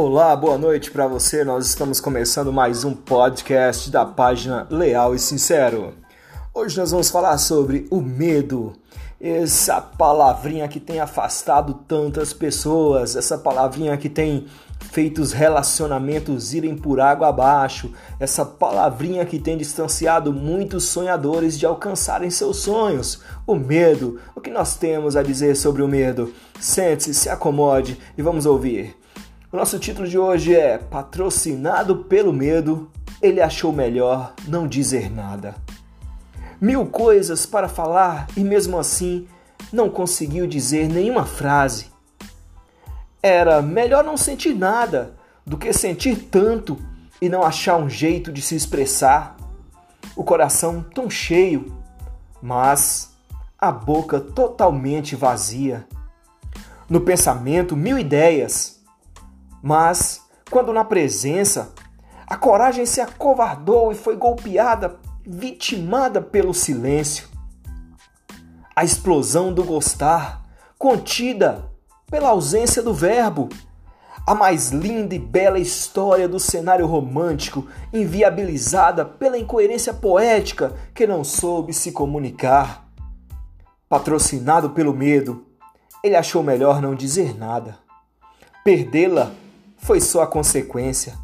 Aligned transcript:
Olá, 0.00 0.36
boa 0.36 0.56
noite 0.56 0.92
para 0.92 1.08
você. 1.08 1.42
Nós 1.42 1.66
estamos 1.66 1.98
começando 1.98 2.52
mais 2.52 2.84
um 2.84 2.94
podcast 2.94 3.90
da 3.90 4.06
página 4.06 4.64
Leal 4.70 5.12
e 5.12 5.18
Sincero. 5.18 5.92
Hoje 6.54 6.78
nós 6.78 6.92
vamos 6.92 7.10
falar 7.10 7.36
sobre 7.36 7.84
o 7.90 8.00
medo, 8.00 8.74
essa 9.20 9.80
palavrinha 9.80 10.68
que 10.68 10.78
tem 10.78 11.00
afastado 11.00 11.74
tantas 11.88 12.32
pessoas, 12.32 13.16
essa 13.16 13.36
palavrinha 13.36 13.96
que 13.96 14.08
tem 14.08 14.46
feito 14.78 15.20
os 15.20 15.32
relacionamentos 15.32 16.54
irem 16.54 16.76
por 16.76 17.00
água 17.00 17.30
abaixo, 17.30 17.92
essa 18.20 18.46
palavrinha 18.46 19.26
que 19.26 19.40
tem 19.40 19.58
distanciado 19.58 20.32
muitos 20.32 20.84
sonhadores 20.84 21.58
de 21.58 21.66
alcançarem 21.66 22.30
seus 22.30 22.58
sonhos. 22.58 23.20
O 23.44 23.56
medo. 23.56 24.20
O 24.36 24.40
que 24.40 24.48
nós 24.48 24.76
temos 24.76 25.16
a 25.16 25.24
dizer 25.24 25.56
sobre 25.56 25.82
o 25.82 25.88
medo? 25.88 26.32
Sente-se, 26.60 27.12
se 27.12 27.28
acomode 27.28 27.98
e 28.16 28.22
vamos 28.22 28.46
ouvir. 28.46 28.96
O 29.50 29.56
nosso 29.56 29.78
título 29.78 30.06
de 30.06 30.18
hoje 30.18 30.54
é 30.54 30.76
Patrocinado 30.76 32.04
pelo 32.04 32.34
Medo, 32.34 32.90
ele 33.22 33.40
achou 33.40 33.72
melhor 33.72 34.34
não 34.46 34.68
dizer 34.68 35.10
nada. 35.10 35.54
Mil 36.60 36.84
coisas 36.84 37.46
para 37.46 37.66
falar 37.66 38.28
e 38.36 38.40
mesmo 38.40 38.78
assim 38.78 39.26
não 39.72 39.88
conseguiu 39.88 40.46
dizer 40.46 40.86
nenhuma 40.86 41.24
frase. 41.24 41.86
Era 43.22 43.62
melhor 43.62 44.04
não 44.04 44.18
sentir 44.18 44.54
nada 44.54 45.14
do 45.46 45.56
que 45.56 45.72
sentir 45.72 46.28
tanto 46.30 46.76
e 47.18 47.26
não 47.30 47.42
achar 47.42 47.78
um 47.78 47.88
jeito 47.88 48.30
de 48.30 48.42
se 48.42 48.54
expressar. 48.54 49.34
O 50.14 50.22
coração 50.22 50.84
tão 50.94 51.08
cheio, 51.08 51.74
mas 52.42 53.16
a 53.58 53.72
boca 53.72 54.20
totalmente 54.20 55.16
vazia. 55.16 55.86
No 56.86 57.00
pensamento, 57.00 57.74
mil 57.74 57.98
ideias 57.98 58.77
mas, 59.62 60.22
quando 60.50 60.72
na 60.72 60.84
presença, 60.84 61.72
a 62.26 62.36
coragem 62.36 62.84
se 62.84 63.00
acovardou 63.00 63.90
e 63.90 63.94
foi 63.94 64.16
golpeada, 64.16 64.96
vitimada 65.26 66.20
pelo 66.20 66.52
silêncio. 66.52 67.28
A 68.76 68.84
explosão 68.84 69.52
do 69.52 69.64
gostar, 69.64 70.42
contida 70.78 71.70
pela 72.10 72.28
ausência 72.28 72.82
do 72.82 72.94
verbo. 72.94 73.48
A 74.26 74.34
mais 74.34 74.70
linda 74.70 75.14
e 75.14 75.18
bela 75.18 75.58
história 75.58 76.28
do 76.28 76.38
cenário 76.38 76.86
romântico, 76.86 77.66
inviabilizada 77.92 79.04
pela 79.04 79.38
incoerência 79.38 79.94
poética 79.94 80.74
que 80.94 81.06
não 81.06 81.24
soube 81.24 81.72
se 81.72 81.92
comunicar. 81.92 82.86
Patrocinado 83.88 84.70
pelo 84.70 84.92
medo, 84.92 85.46
ele 86.04 86.14
achou 86.14 86.42
melhor 86.42 86.82
não 86.82 86.94
dizer 86.94 87.36
nada. 87.38 87.78
Perdê-la 88.62 89.32
foi 89.78 90.00
só 90.00 90.22
a 90.22 90.26
consequência. 90.26 91.16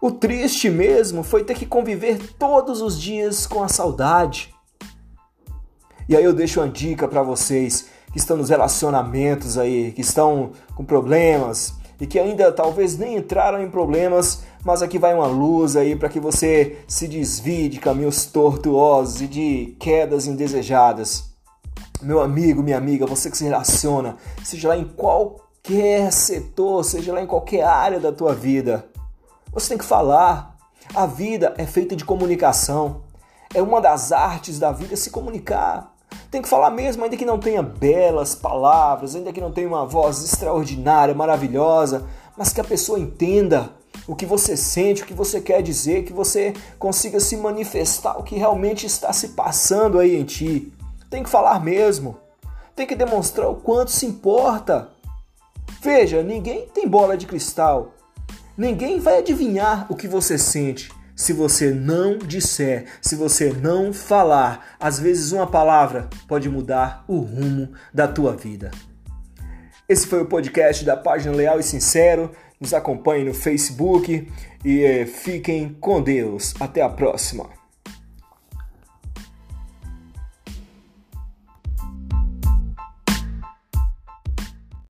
O 0.00 0.10
triste 0.10 0.70
mesmo 0.70 1.22
foi 1.22 1.44
ter 1.44 1.54
que 1.54 1.66
conviver 1.66 2.34
todos 2.38 2.80
os 2.80 2.98
dias 2.98 3.46
com 3.46 3.62
a 3.62 3.68
saudade. 3.68 4.54
E 6.08 6.16
aí 6.16 6.24
eu 6.24 6.32
deixo 6.32 6.60
uma 6.60 6.68
dica 6.68 7.06
para 7.06 7.22
vocês 7.22 7.86
que 8.10 8.18
estão 8.18 8.36
nos 8.36 8.48
relacionamentos 8.48 9.58
aí, 9.58 9.92
que 9.92 10.00
estão 10.00 10.52
com 10.74 10.84
problemas 10.84 11.74
e 12.00 12.06
que 12.06 12.18
ainda 12.18 12.50
talvez 12.50 12.96
nem 12.96 13.16
entraram 13.16 13.62
em 13.62 13.70
problemas, 13.70 14.42
mas 14.64 14.82
aqui 14.82 14.98
vai 14.98 15.14
uma 15.14 15.26
luz 15.26 15.76
aí 15.76 15.94
para 15.94 16.08
que 16.08 16.18
você 16.18 16.78
se 16.88 17.06
desvie 17.06 17.68
de 17.68 17.78
caminhos 17.78 18.24
tortuosos 18.24 19.20
e 19.20 19.26
de 19.26 19.76
quedas 19.78 20.26
indesejadas. 20.26 21.30
Meu 22.00 22.20
amigo, 22.22 22.62
minha 22.62 22.78
amiga, 22.78 23.04
você 23.04 23.30
que 23.30 23.36
se 23.36 23.44
relaciona, 23.44 24.16
seja 24.42 24.68
lá 24.68 24.76
em 24.76 24.84
qual 24.84 25.49
qualquer 25.62 26.12
setor, 26.12 26.84
seja 26.84 27.12
lá 27.12 27.22
em 27.22 27.26
qualquer 27.26 27.64
área 27.64 28.00
da 28.00 28.10
tua 28.10 28.34
vida. 28.34 28.86
Você 29.52 29.68
tem 29.68 29.78
que 29.78 29.84
falar. 29.84 30.56
A 30.94 31.06
vida 31.06 31.54
é 31.56 31.66
feita 31.66 31.94
de 31.94 32.04
comunicação. 32.04 33.02
É 33.54 33.62
uma 33.62 33.80
das 33.80 34.10
artes 34.10 34.58
da 34.58 34.72
vida 34.72 34.96
se 34.96 35.10
comunicar. 35.10 35.94
Tem 36.30 36.42
que 36.42 36.48
falar 36.48 36.70
mesmo, 36.70 37.04
ainda 37.04 37.16
que 37.16 37.24
não 37.24 37.38
tenha 37.38 37.62
belas 37.62 38.34
palavras, 38.34 39.14
ainda 39.14 39.32
que 39.32 39.40
não 39.40 39.52
tenha 39.52 39.68
uma 39.68 39.86
voz 39.86 40.24
extraordinária, 40.24 41.14
maravilhosa, 41.14 42.06
mas 42.36 42.52
que 42.52 42.60
a 42.60 42.64
pessoa 42.64 42.98
entenda 42.98 43.70
o 44.06 44.16
que 44.16 44.26
você 44.26 44.56
sente, 44.56 45.02
o 45.02 45.06
que 45.06 45.14
você 45.14 45.40
quer 45.40 45.62
dizer, 45.62 46.04
que 46.04 46.12
você 46.12 46.54
consiga 46.78 47.20
se 47.20 47.36
manifestar 47.36 48.18
o 48.18 48.22
que 48.22 48.36
realmente 48.36 48.86
está 48.86 49.12
se 49.12 49.28
passando 49.28 49.98
aí 49.98 50.16
em 50.16 50.24
ti. 50.24 50.72
Tem 51.08 51.22
que 51.22 51.30
falar 51.30 51.60
mesmo. 51.60 52.16
Tem 52.74 52.86
que 52.86 52.96
demonstrar 52.96 53.48
o 53.48 53.56
quanto 53.56 53.90
se 53.90 54.06
importa. 54.06 54.88
Veja, 55.82 56.22
ninguém 56.22 56.66
tem 56.74 56.86
bola 56.86 57.16
de 57.16 57.26
cristal. 57.26 57.94
Ninguém 58.56 59.00
vai 59.00 59.18
adivinhar 59.18 59.86
o 59.90 59.96
que 59.96 60.06
você 60.06 60.36
sente 60.36 60.90
se 61.16 61.32
você 61.32 61.70
não 61.70 62.18
disser, 62.18 62.86
se 63.00 63.14
você 63.14 63.52
não 63.52 63.92
falar. 63.92 64.76
Às 64.78 64.98
vezes 64.98 65.32
uma 65.32 65.46
palavra 65.46 66.08
pode 66.26 66.48
mudar 66.48 67.04
o 67.06 67.18
rumo 67.18 67.72
da 67.92 68.08
tua 68.08 68.36
vida. 68.36 68.70
Esse 69.88 70.06
foi 70.06 70.22
o 70.22 70.26
podcast 70.26 70.84
da 70.84 70.96
página 70.96 71.34
Leal 71.34 71.60
e 71.60 71.62
Sincero. 71.62 72.30
Nos 72.60 72.72
acompanhe 72.72 73.24
no 73.24 73.34
Facebook 73.34 74.30
e 74.64 74.84
eh, 74.84 75.06
fiquem 75.06 75.76
com 75.80 76.02
Deus. 76.02 76.54
Até 76.60 76.80
a 76.80 76.88
próxima. 76.88 77.59